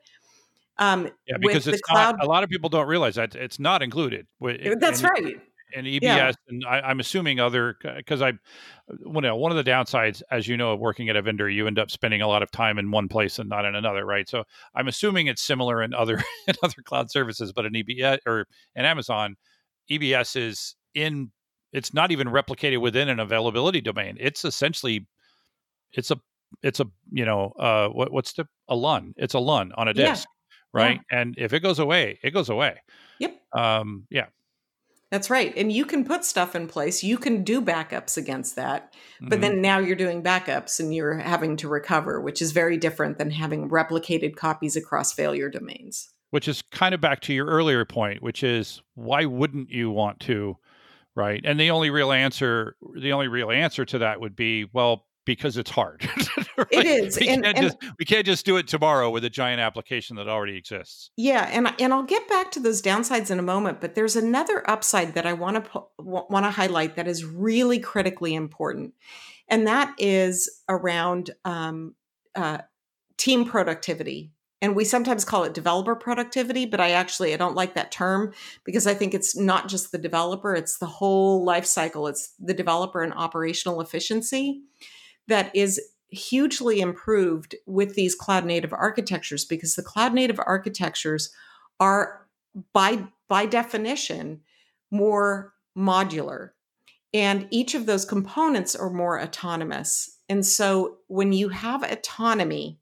[0.79, 2.25] Um Yeah, because it's cloud not.
[2.25, 4.27] A lot of people don't realize that it's not included.
[4.41, 5.41] Wi- that's right.
[5.75, 8.35] And EBS, and I, I'm assuming other because I,
[9.01, 11.67] well, no, one of the downsides, as you know, of working at a vendor, you
[11.67, 14.29] end up spending a lot of time in one place and not in another, right?
[14.29, 18.47] So I'm assuming it's similar in other in other cloud services, but in EBS or
[18.77, 19.37] in Amazon,
[19.91, 21.33] EBS is in.
[21.73, 24.17] It's not even replicated within an availability domain.
[24.19, 25.07] It's essentially,
[25.93, 26.17] it's a,
[26.63, 29.13] it's a, you know, uh, what, what's the a LUN?
[29.17, 30.07] It's a LUN on a Yeah.
[30.13, 30.29] disk,
[30.73, 31.01] right?
[31.11, 32.81] And if it goes away, it goes away.
[33.19, 33.37] Yep.
[33.53, 34.27] Um, yeah.
[35.17, 35.57] That's right.
[35.57, 37.03] And you can put stuff in place.
[37.03, 38.93] You can do backups against that.
[39.19, 39.41] But Mhm.
[39.41, 43.31] then now you're doing backups and you're having to recover, which is very different than
[43.31, 46.11] having replicated copies across failure domains.
[46.31, 50.21] which is kind of back to your earlier point, which is why wouldn't you want
[50.21, 50.57] to,
[51.15, 51.41] right?
[51.45, 55.59] And the only real answer, the only real answer to that would be, well, because
[55.59, 56.09] it's hard.
[56.57, 56.67] right?
[56.71, 59.31] It is, We and- can't and- just we can't just do it tomorrow with a
[59.31, 61.11] giant application that already exists.
[61.19, 64.69] Yeah, and and I'll get back to those downsides in a moment, but there's another
[64.71, 68.95] upside that I want to want to highlight that is really critically important,
[69.49, 71.95] and that is around um,
[72.35, 72.59] uh,
[73.19, 74.33] team productivity.
[74.63, 78.33] And we sometimes call it developer productivity, but I actually I don't like that term
[78.65, 82.07] because I think it's not just the developer; it's the whole life cycle.
[82.07, 84.63] It's the developer and operational efficiency
[85.29, 91.33] that is hugely improved with these cloud native architectures because the cloud native architectures
[91.81, 92.27] are
[92.73, 94.41] by by definition
[94.91, 96.51] more modular
[97.13, 102.79] and each of those components are more autonomous and so when you have autonomy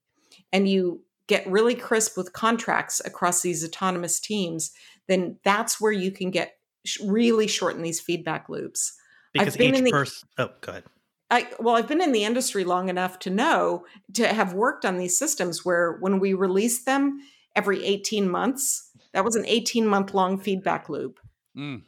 [0.52, 4.70] and you get really crisp with contracts across these autonomous teams
[5.09, 6.59] then that's where you can get
[7.04, 8.92] really shorten these feedback loops
[9.33, 10.28] because been each in the- person.
[10.38, 10.85] Oh, go ahead.
[11.34, 14.98] I well, I've been in the industry long enough to know to have worked on
[14.98, 17.20] these systems where when we release them
[17.56, 21.18] every 18 months, that was an 18 month long feedback loop.
[21.56, 21.82] Mm.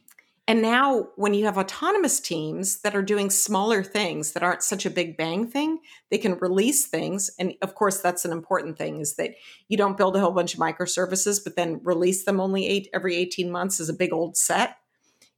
[0.48, 4.87] And now when you have autonomous teams that are doing smaller things that aren't such
[4.87, 5.78] a big bang thing,
[6.11, 7.30] they can release things.
[7.38, 9.35] And of course, that's an important thing is that
[9.68, 13.16] you don't build a whole bunch of microservices, but then release them only eight every
[13.16, 14.76] 18 months is a big old set.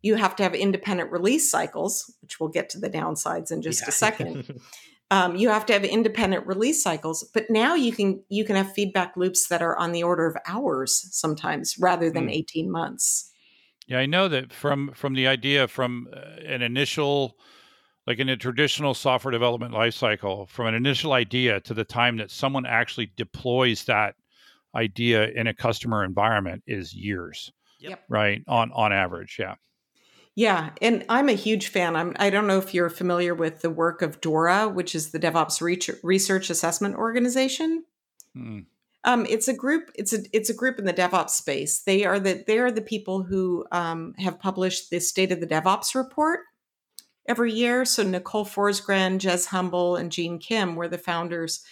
[0.03, 3.83] You have to have independent release cycles, which we'll get to the downsides in just
[3.83, 3.89] Yeah.
[3.89, 4.61] a second
[5.11, 8.73] um, you have to have independent release cycles but now you can you can have
[8.73, 12.31] feedback loops that are on the order of hours sometimes rather than Hmm.
[12.31, 13.31] 18 months
[13.87, 16.19] Yeah, I know that from from the idea from uh,
[16.55, 17.37] an initial
[18.07, 22.31] like in a traditional software development lifecycle, from an initial idea to the time that
[22.31, 24.15] someone actually deploys that
[24.75, 28.05] idea in a customer environment is years, Yep.
[28.09, 28.43] right?
[28.47, 29.55] On on average, yeah.
[30.39, 33.71] Yeah and i'm a huge fan I'm, i don't know if you're familiar with the
[33.71, 35.61] work of dora which is the devops
[36.03, 37.85] research assessment organization
[38.39, 38.67] Mm.
[39.05, 39.91] Um, it's a group.
[39.95, 41.81] It's a it's a group in the DevOps space.
[41.81, 45.47] They are the they are the people who um, have published the State of the
[45.47, 46.41] DevOps report
[47.27, 47.85] every year.
[47.85, 51.63] So Nicole Forsgren, Jez Humble, and Gene Kim were the founders,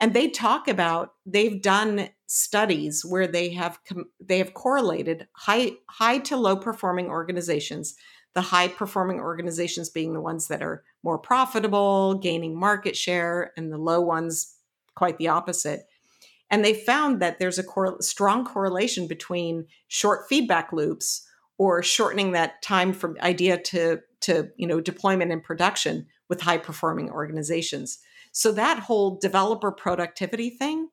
[0.00, 5.72] and they talk about they've done studies where they have com- they have correlated high
[5.88, 7.96] high to low performing organizations.
[8.34, 13.72] The high performing organizations being the ones that are more profitable, gaining market share, and
[13.72, 14.54] the low ones
[14.94, 15.88] quite the opposite.
[16.50, 22.32] And they found that there's a cor- strong correlation between short feedback loops or shortening
[22.32, 27.98] that time from idea to, to you know deployment and production with high performing organizations.
[28.32, 30.90] So that whole developer productivity thing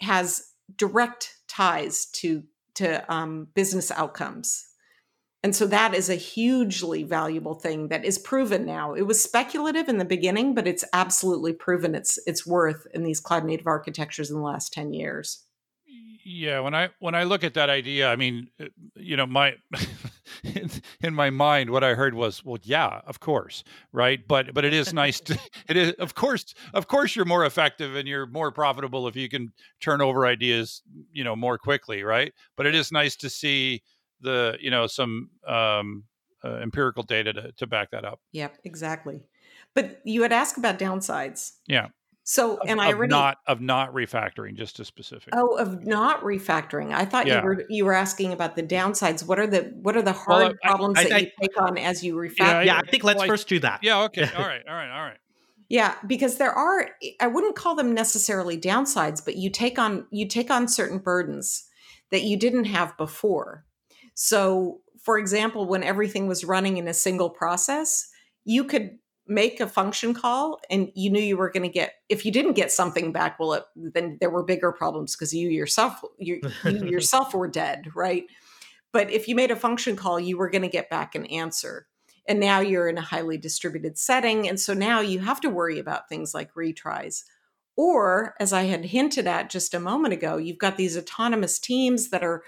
[0.00, 4.64] has direct ties to to um, business outcomes.
[5.42, 8.94] And so that is a hugely valuable thing that is proven now.
[8.94, 13.20] It was speculative in the beginning, but it's absolutely proven its its worth in these
[13.20, 15.44] cloud native architectures in the last 10 years.
[16.24, 19.54] Yeah, when I when I look at that idea, I mean, uh, you know, my
[20.44, 20.70] in,
[21.00, 24.20] in my mind, what I heard was, well, yeah, of course, right?
[24.26, 27.96] But but it is nice to it is of course of course you're more effective
[27.96, 32.32] and you're more profitable if you can turn over ideas, you know, more quickly, right?
[32.56, 33.82] But it is nice to see
[34.20, 36.04] the you know some um,
[36.44, 38.20] uh, empirical data to, to back that up.
[38.32, 39.22] Yep, exactly.
[39.74, 41.52] But you had asked about downsides.
[41.66, 41.88] Yeah,
[42.30, 45.32] So, of, and I of already not of not refactoring, just to specific.
[45.34, 46.92] Oh, of not refactoring.
[46.92, 47.38] I thought Yeah.
[47.38, 48.90] you were you were asking about the mm-hmm.
[48.90, 49.26] downsides.
[49.26, 51.58] What are the what are the hard Well, I- problems I- that I- you take
[51.58, 52.36] on as you refactor?
[52.40, 53.80] Yeah, yeah, I think let's like- first do that.
[53.82, 54.02] Yeah.
[54.02, 54.28] Okay.
[54.36, 54.62] All right.
[54.68, 54.90] All right.
[54.90, 55.16] All right.
[55.70, 60.28] Yeah, because there are I wouldn't call them necessarily downsides, but you take on you
[60.28, 61.64] take on certain burdens
[62.10, 63.64] that you didn't have before.
[64.12, 68.10] So, for example, when everything was running in a single process,
[68.44, 72.24] you could make a function call and you knew you were going to get if
[72.24, 76.00] you didn't get something back well it, then there were bigger problems because you yourself
[76.18, 78.24] you, you yourself were dead right?
[78.92, 81.86] But if you made a function call you were going to get back an answer.
[82.26, 85.78] And now you're in a highly distributed setting and so now you have to worry
[85.78, 87.24] about things like retries.
[87.76, 92.10] Or as i had hinted at just a moment ago you've got these autonomous teams
[92.10, 92.42] that are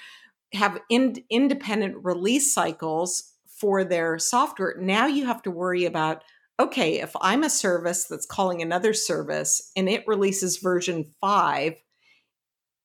[0.53, 4.75] have in, independent release cycles for their software.
[4.81, 6.25] Now you have to worry about
[6.61, 11.75] okay if i'm a service that's calling another service and it releases version 5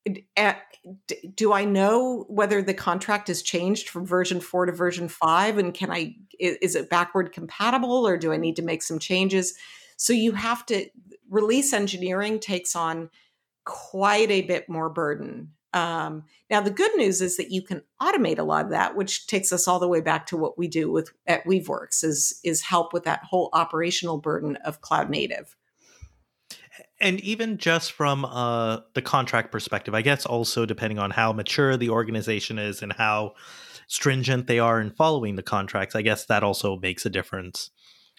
[0.06, 4.68] it- at- eh, d- do i know whether the contract has changed from version 4
[4.68, 8.62] to version 5 and can i- is it backward compatible or do i need to
[8.62, 9.54] make some changes?
[9.98, 10.88] So you have to
[11.30, 13.10] release engineering takes on
[13.66, 18.40] quite a bit more burden um, now the good news is that you can automate
[18.40, 20.92] a lot of that which takes us all the way back to what we do
[20.92, 25.56] with at weaveworks is is help with that whole operational burden of cloud native
[27.00, 31.76] and even just from uh, the contract perspective, I guess also depending on how mature
[31.76, 33.34] the organization is and how
[33.88, 37.70] stringent they are in following the contracts, I guess that also makes a difference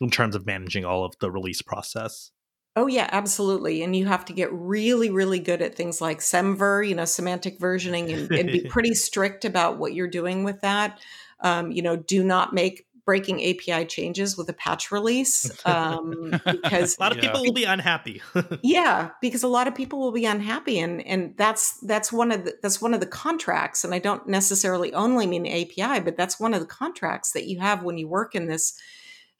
[0.00, 2.30] in terms of managing all of the release process.
[2.78, 3.82] Oh yeah, absolutely.
[3.82, 7.58] And you have to get really, really good at things like SEMVer, you know, semantic
[7.58, 11.00] versioning, and, and be pretty strict about what you're doing with that.
[11.40, 16.96] Um, you know, do not make breaking API changes with a patch release um, because
[16.98, 17.22] A lot of Yeah.
[17.22, 18.22] people will be unhappy.
[18.62, 22.44] yeah, because a lot of people will be unhappy, and and that's that's one of
[22.44, 23.84] the that's one of the contracts.
[23.84, 27.60] And I don't necessarily only mean API, but that's one of the contracts that you
[27.60, 28.78] have when you work in this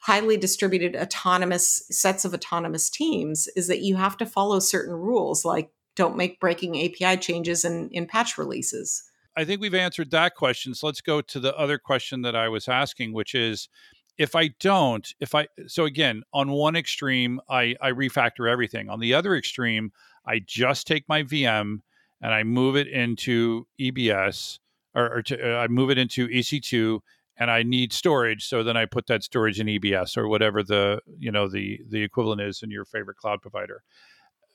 [0.07, 5.45] highly distributed autonomous sets of autonomous teams is that you have to follow certain rules
[5.45, 9.03] like don't make breaking API changes in, in patch releases.
[9.37, 10.77] I think we've answered that question.
[10.77, 13.69] So let's go to the other question that I was asking, which is
[14.17, 18.89] if I don't, if I, so again, on one extreme, I, I refactor everything.
[18.89, 19.91] On the other extreme,
[20.25, 21.81] I just take my VM
[22.23, 24.61] and I move it into EBS
[24.95, 27.01] or, or to, uh, I move it into EC2
[27.39, 28.47] and I need storage.
[28.47, 32.03] So then I put that storage in EBS or whatever the, you know, the, the
[32.03, 33.83] equivalent is in your favorite cloud provider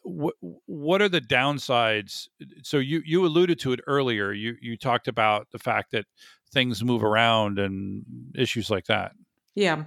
[0.03, 0.33] what
[0.65, 2.27] what are the downsides
[2.63, 6.05] so you you alluded to it earlier you you talked about the fact that
[6.51, 8.03] things move around and
[8.35, 9.11] issues like that
[9.55, 9.85] Yeah.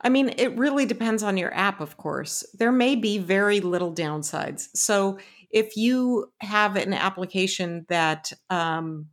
[0.00, 2.44] I mean, it really depends on your app, of course.
[2.58, 4.68] There may be very little downsides.
[4.74, 5.18] So
[5.50, 9.08] if you have an application that um,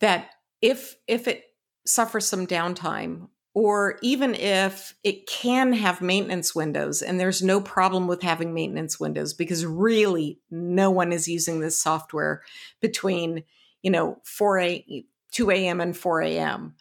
[0.00, 1.44] that if if it
[1.86, 8.06] suffers some downtime, or even if it can have maintenance windows, and there's no problem
[8.06, 12.42] with having maintenance windows because really no one is using this software
[12.80, 13.44] between
[13.82, 15.80] you know 4 a 2 a.m.
[15.80, 16.74] and 4 a.m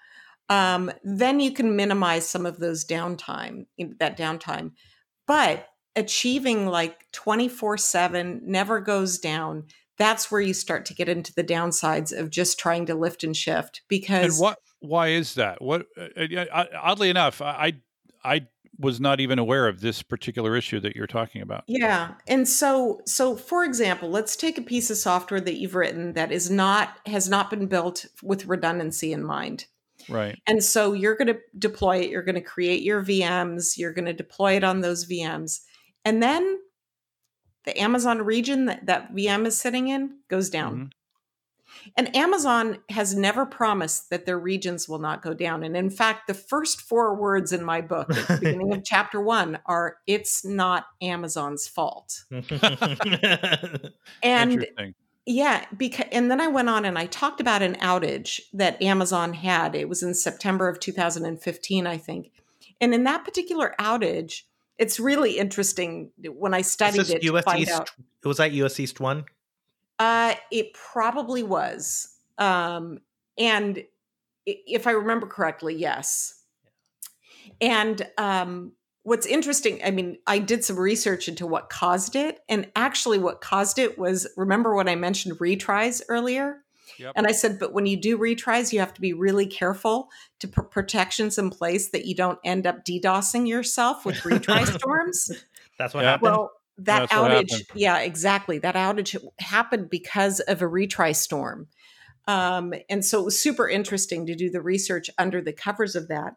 [0.49, 3.65] um, then you can minimize some of those downtime,
[3.99, 4.71] that downtime.
[5.27, 9.65] But achieving like 24 7 never goes down.
[9.97, 13.35] That's where you start to get into the downsides of just trying to lift and
[13.35, 17.73] shift and because what why is that what uh, uh, oddly enough i
[18.23, 22.15] i was not even aware of this particular issue that you're talking about Yeah.
[22.27, 26.31] And so so for example, let's take a piece of software that you've written that
[26.31, 29.65] is not has not been built with redundancy in mind.
[30.09, 33.93] right And so you're going to deploy it, you're going to create your VMs, you're
[33.93, 35.61] going to deploy it on those VMs.
[36.03, 36.59] And then
[37.63, 40.75] the Amazon region that that VM is sitting in goes down.
[40.75, 40.91] Mhm.
[41.97, 45.63] And Amazon has never promised that their regions will not go down.
[45.63, 49.21] And in fact, the first four words in my book at the beginning of chapter
[49.21, 52.23] one are it's not Amazon's fault.
[54.23, 54.67] And
[55.25, 59.33] yeah, because and then I went on and I talked about an outage that Amazon
[59.33, 59.75] had.
[59.75, 62.31] It was in September of 2015, I think.
[62.79, 64.41] And in that particular outage,
[64.77, 67.71] it's really interesting when I Is studied this it to US find East?
[67.71, 67.91] out.
[68.23, 69.25] Was that US East one?
[69.99, 72.15] Uh, it probably was.
[72.37, 72.99] Um,
[73.37, 73.83] and
[74.45, 76.41] if I remember correctly, yes.
[77.61, 82.39] And um, what's interesting, I mean, I did some research into what caused it.
[82.49, 86.63] And actually, what caused it was remember when I mentioned retries earlier?
[86.97, 87.13] Yep.
[87.15, 90.09] And I said, but when you do retries, you have to be really careful
[90.39, 95.31] to put protections in place that you don't end up DDoSing yourself with retry storms.
[95.77, 96.11] That's what Yeah.
[96.11, 96.31] happened.
[96.31, 98.59] Well, that That's outage, yeah, exactly.
[98.59, 101.67] That outage happened because of a retry storm.
[102.27, 106.07] Um, and so it was super interesting to do the research under the covers of
[106.09, 106.35] that.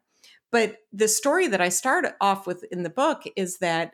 [0.50, 3.92] But the story that I start off with in the book is that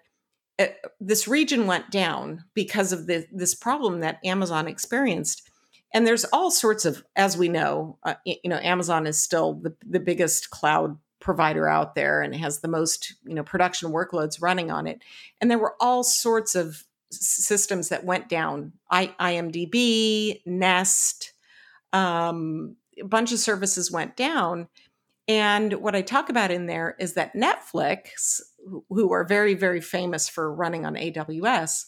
[0.59, 0.67] uh,
[1.01, 5.49] this region went down because of the, this problem that Amazon experienced.
[5.93, 9.75] And there's all sorts of, as we know, uh, you know, Amazon is still the,
[9.89, 14.71] the biggest cloud provider out there and has the most, you know, production workloads running
[14.71, 15.03] on it.
[15.41, 18.73] And there were all sorts of systems that went down.
[18.91, 21.33] I, IMDb, Nest,
[21.93, 24.69] um, a bunch of services went down.
[25.27, 28.41] And what I talk about in there is that Netflix,
[28.91, 31.87] who- are very, very famous for running on AWS,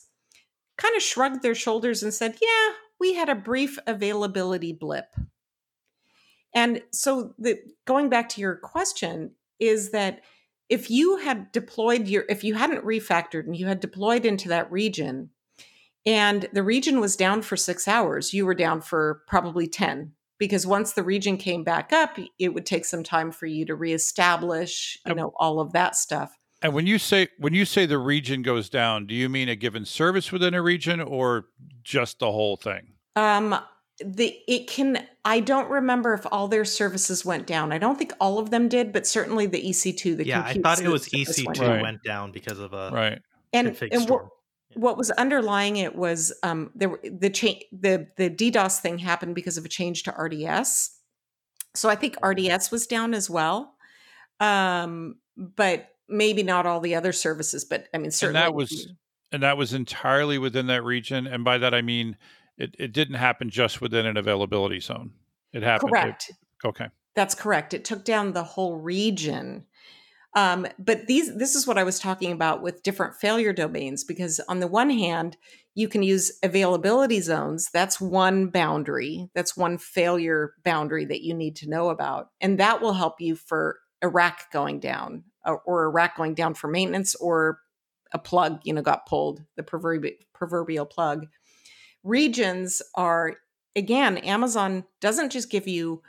[0.79, 5.15] kind of shrugged their shoulders and said, Yeah, we had a brief availability blip.
[6.57, 10.23] And so, the, going back to your question, is that
[10.69, 14.73] if you had deployed your, if you hadn't refactored and you had deployed into that
[14.73, 15.31] region,
[16.07, 20.67] and the region was down for six hours, you were down for probably 10 because
[20.67, 24.99] once the region came back up, it would take some time for you to reestablish,
[25.07, 26.37] you know, all of that stuff.
[26.63, 29.57] And when you say when you say the region goes down, do you mean a
[29.57, 31.47] given service within a region or
[31.83, 32.95] just the whole thing?
[33.15, 33.59] Um,
[34.05, 37.73] the it can I don't remember if all their services went down.
[37.73, 40.81] I don't think all of them did, but certainly the EC2, the yeah, I thought
[40.81, 41.71] it was EC2 down.
[41.71, 41.83] Right.
[41.83, 43.23] went down because of a Right.
[43.53, 44.27] And and what,
[44.75, 49.35] what was underlying it was um there were- the change the the DDoS thing happened
[49.35, 50.91] because of a change to RDS.
[51.75, 53.75] So I think RDS was down as well.
[54.41, 58.89] Um but maybe not all the other services, but I mean certainly that was-
[59.33, 61.27] And that was entirely within that region.
[61.27, 62.17] And by that I mean
[62.59, 65.13] it, it didn't happen just within an availability zone.
[65.53, 65.91] It happened.
[65.91, 66.33] it- correct.
[66.65, 66.89] okay.
[67.15, 67.73] That's correct.
[67.73, 69.65] It took down the whole region.
[70.35, 74.39] Um, but these this is what I was talking about with different failure domains because
[74.49, 75.39] on the one hand,
[75.75, 77.71] you can use availability zones.
[77.73, 79.31] That's one boundary.
[79.35, 82.29] That's one failure boundary that you need to know about.
[82.43, 86.35] And that will help you for a rack going down or, or a rack going
[86.35, 87.61] down for maintenance or
[88.13, 91.27] a plug, you know, got pulled, the proverbial proverbial plug.
[92.07, 93.37] Regions are
[93.75, 96.03] again, Amazon doesn't just give you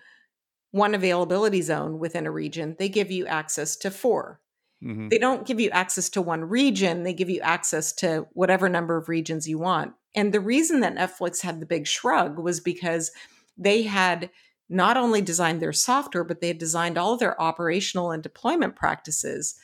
[0.71, 4.39] one availability zone within a region, they give you access to four.
[4.83, 5.09] Mhm.
[5.09, 8.95] They don't give you access to one region, they give you access to whatever number
[8.95, 9.93] of regions you want.
[10.13, 13.11] And the reason that Netflix had the big shrug was because
[13.57, 14.29] they had
[14.69, 18.75] not only designed their software, but they had designed all of their operational and deployment
[18.75, 19.55] practices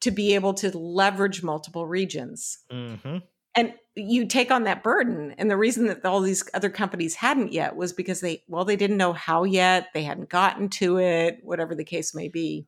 [0.00, 3.18] to be able to leverage multiple regions hmm
[3.54, 7.52] and you take on that burden and the reason that all these other companies hadn't
[7.52, 11.38] yet was because they well they didn't know how yet they hadn't gotten to it
[11.42, 12.66] whatever the case may be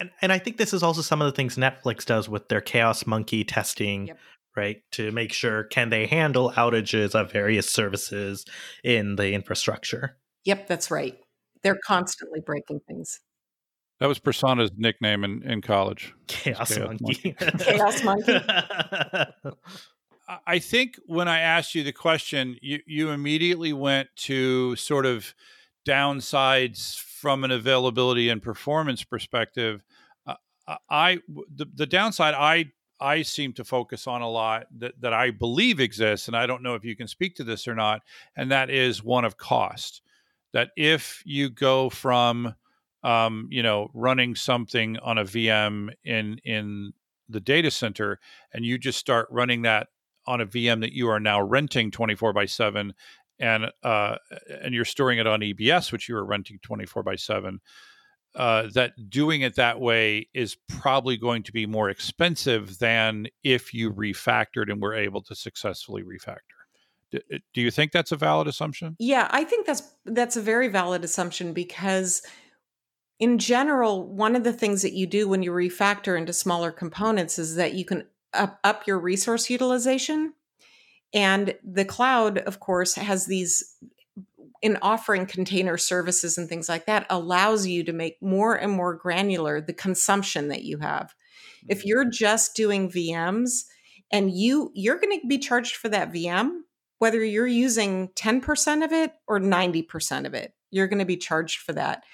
[0.00, 2.60] And, and I think this is also some of the things Netflix does with their
[2.60, 4.18] Chaos Monkey testing, Yep.
[4.56, 4.76] right?
[4.92, 8.44] To make sure can they handle outages of various services
[8.82, 10.18] in the infrastructure.
[10.44, 11.16] yep that's right
[11.62, 13.20] they're constantly breaking things
[14.00, 16.12] That was Prasanna's nickname in, in college.
[16.26, 17.34] Chaos, Chaos Monkey.
[17.58, 18.34] Chaos Monkey.
[20.46, 25.34] I- think when I asked you the question, you, you immediately went to sort of
[25.86, 29.82] downsides from an availability and performance perspective.
[30.26, 30.34] Uh,
[30.88, 35.30] I the, the downside I I seem to focus on a lot that, that I
[35.30, 38.02] believe exists, and I don't know if you can speak to this or not,
[38.36, 40.00] and that is one of cost.
[40.52, 42.54] That if you go from
[43.02, 46.92] um, you know running something on a VM in in
[47.28, 48.20] the data center
[48.52, 49.88] and you just start running that
[50.26, 52.92] on a VM that you are now renting 24 by 7
[53.38, 54.16] and uh,
[54.62, 57.60] and you're storing it on EBS which you are renting 24 by 7
[58.34, 63.72] uh, that doing it that way is probably going to be more expensive than if
[63.72, 66.38] you refactored and were able to successfully refactor.
[67.12, 67.20] Do,
[67.52, 68.96] do you think that's a valid assumption?
[68.98, 72.22] yeah i think that's that's a very valid assumption because
[73.20, 77.38] in general one of the things that you do when you refactor into smaller components
[77.38, 78.04] is that you can
[78.34, 80.34] up, up your resource utilization.
[81.12, 83.76] And the cloud of course has these
[84.62, 88.94] in offering container services and things like that allows you to make more and more
[88.94, 91.14] granular the consumption that you have.
[91.68, 91.88] If mm-hmm.
[91.88, 93.64] you're just doing vms
[94.10, 96.60] and you you're going to be charged for that vm
[96.98, 101.60] whether you're using 10% of it or 90% of it you're going to be charged
[101.60, 102.04] for that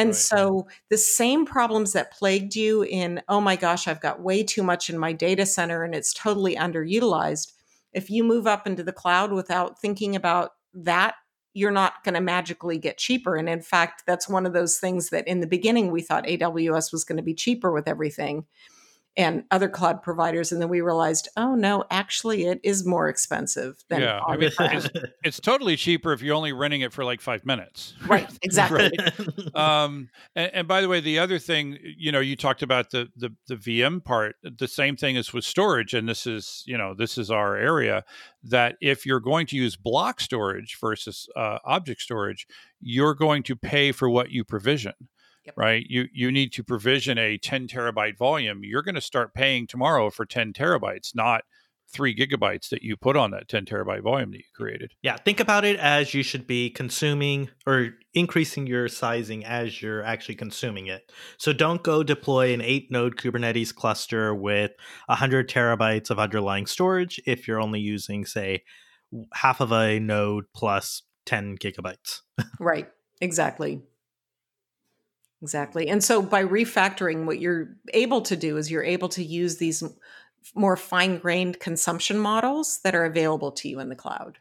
[0.00, 0.16] and Right.
[0.16, 4.62] so the same problems that plagued you in oh my gosh i've got way too
[4.62, 7.52] much in my data center and it's totally underutilized
[7.92, 11.14] if you move up into the cloud without thinking about that
[11.54, 13.36] you're not going to magically get cheaper.
[13.36, 16.92] And in fact, that's one of those things that in the beginning we thought AWS
[16.92, 18.46] was going to be cheaper with everything.
[19.16, 20.52] And other cloud providers.
[20.52, 24.50] And then we realized, oh no, actually it is more expensive than Yeah, I mean,
[24.58, 24.88] it's,
[25.24, 27.94] it's totally cheaper if you're only renting it for like five minutes.
[28.06, 28.92] right, exactly.
[29.54, 33.08] um and, and by the way the other thing you know you talked about the,
[33.16, 36.94] the the vm part the same thing is with storage and this is you know
[36.94, 38.04] this is our area
[38.42, 42.46] that if you're going to use block storage versus uh, object storage
[42.80, 44.94] you're going to pay for what you provision
[45.50, 45.54] Yep.
[45.56, 49.66] right you you need to provision a 10 terabyte volume you're going to start paying
[49.66, 51.42] tomorrow for 10 terabytes not
[51.92, 55.40] three gigabytes that you put on that 10 terabyte volume that you created Yeah, think
[55.40, 60.86] about it as you should be consuming or increasing your sizing as you're actually consuming
[60.86, 61.10] it.
[61.38, 64.72] So don't go deploy an eight node Kubernetes cluster with
[65.06, 68.62] 100 terabytes of underlying storage if you're only using, say,
[69.34, 72.20] half of a node plus 10 gigabytes.
[72.60, 72.88] Right.
[73.20, 73.82] Exactly.
[75.42, 75.88] Exactly.
[75.88, 79.82] And so by refactoring, what you're able to do is you're able to use these
[80.54, 84.38] more fine grained consumption models that are available to you in the cloud.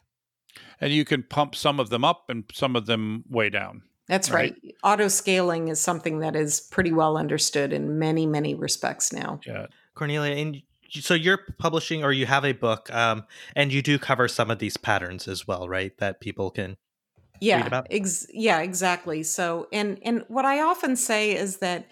[0.82, 4.30] and you can pump some of them up and some of them way down That's
[4.32, 4.56] Right.
[4.64, 4.76] right.
[4.84, 9.40] Auto scaling is something that is pretty well understood in many, many respects now.
[9.46, 13.26] yeah Cornelia, and so you're publishing or you have a book, um,
[13.56, 15.96] and you do cover some of these patterns as well, right?
[15.98, 16.78] That people can.
[17.42, 21.88] Yeah ex- yeah exactly so and and what i often say is that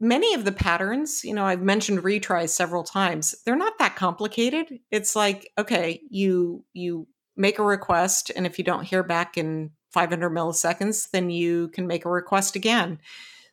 [0.00, 4.78] many of the patterns you know i've mentioned retries several times they're not that complicated.
[4.90, 9.70] It's like okay you you make a request and if you don't hear back in
[9.90, 13.00] 500 milliseconds then you can make a request again.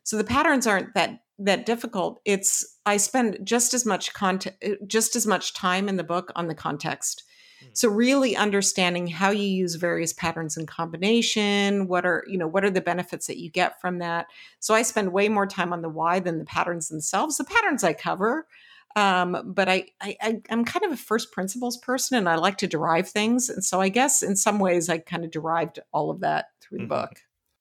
[0.04, 2.22] So the patterns aren't that that difficult.
[2.26, 4.56] It's i spend just as much content
[4.86, 7.24] just as much time in the book on the context
[7.72, 12.64] so really understanding how you use various patterns in combination, what are, you know, what
[12.66, 14.28] are the benefits that you get from that?
[14.60, 17.38] So I spend way more time on the why than the patterns themselves.
[17.38, 18.48] The patterns I cover,
[18.96, 22.58] um, but I, I, I I'm kind of a first principles person and I like
[22.58, 23.50] to derive things.
[23.50, 26.80] And so I guess in some ways I kind of derived all of that through
[26.80, 26.90] the Mhm.
[26.90, 27.12] book.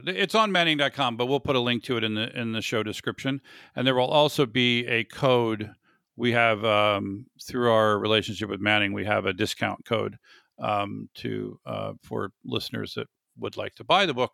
[0.05, 2.83] It's on Manning.com, but we'll put a link to it in the in the show
[2.83, 3.41] description.
[3.77, 5.75] And there will also be a code
[6.23, 8.93] we have um, through our relationship with Manning.
[8.93, 10.18] We have a discount code
[10.61, 13.09] um, to uh, for listeners that
[13.39, 14.31] would like to buy the book.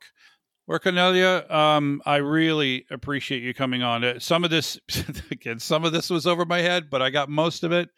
[0.67, 4.05] Or Cornelia, um, I really appreciate you coming on.
[4.05, 4.79] Uh, Some of this,
[5.31, 7.89] again, some of this was over my head, but I got most of it.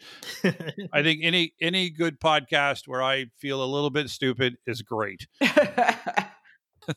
[0.93, 5.27] I think any any good podcast where I feel a little bit stupid is great.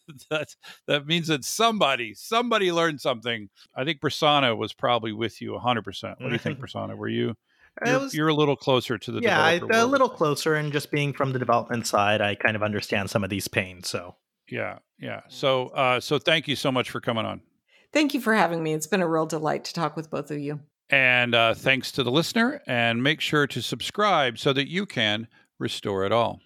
[0.29, 0.55] that
[0.87, 3.49] that means that somebody somebody learned something.
[3.75, 5.63] I think Prasanna was probably with you 100%.
[6.19, 6.97] What do you think Prasanna?
[6.97, 7.35] Were you
[7.85, 10.71] you're, was- you're a little closer to the yeah, I, developer a little closer, and
[10.71, 13.89] just being from the development side, I kind of understand some of these pains.
[13.89, 14.15] So
[14.49, 15.21] Yeah, yeah.
[15.27, 17.41] So uh so thank you so much for coming on.
[17.91, 18.73] Thank you for having me.
[18.73, 20.59] It's been a real delight to talk with both of you.
[20.89, 25.27] And uh thanks to the listener and make sure to subscribe so that you can
[25.59, 26.41] restore it all.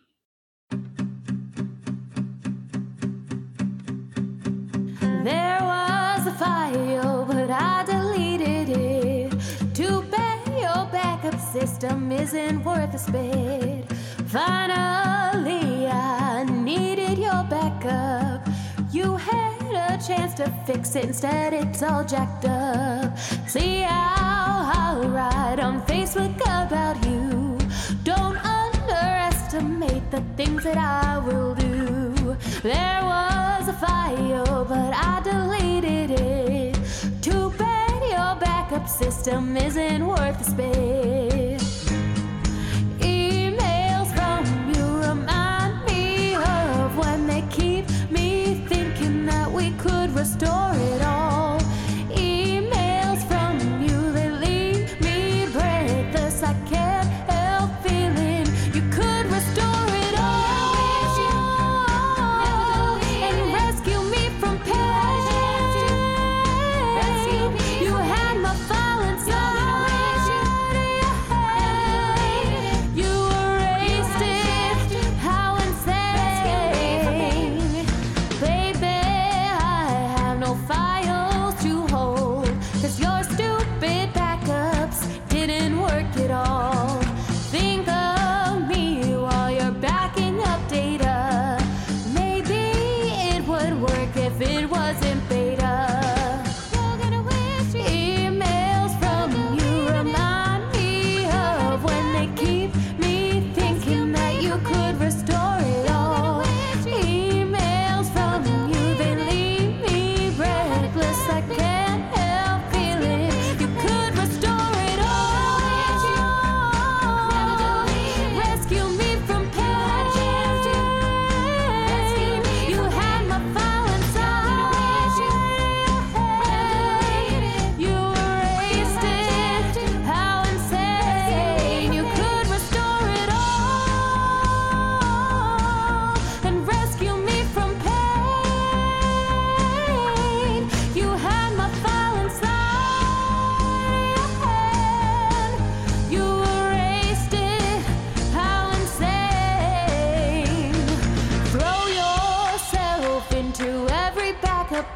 [6.28, 9.32] A file, but I deleted it.
[9.74, 13.90] Too bad your backup system isn't worth a spit.
[14.28, 18.46] Finally, I needed your backup.
[18.92, 23.18] You had a chance to fix it, instead, it's all jacked up.
[23.48, 27.58] See how I'll write on Facebook about you.
[28.04, 31.77] Don't underestimate the things that I will do.
[32.64, 36.78] There was a file, but I deleted it.
[37.22, 41.86] Too bad your backup system isn't worth the space.
[43.00, 50.72] Emails from you remind me of when they keep me thinking that we could restore
[50.74, 51.02] it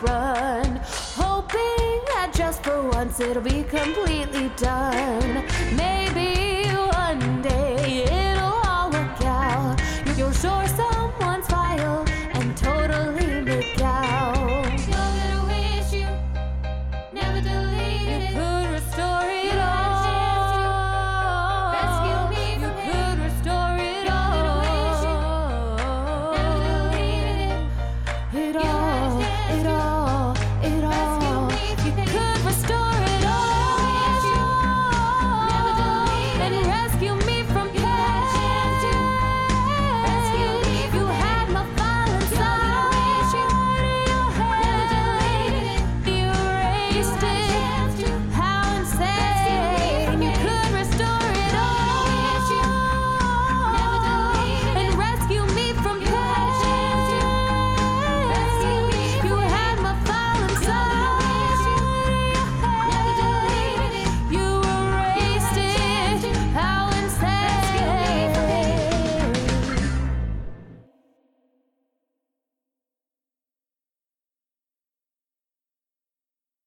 [0.01, 0.81] run.
[1.15, 5.45] Hoping that just for once it'll be completely done.
[5.75, 6.50] Maybe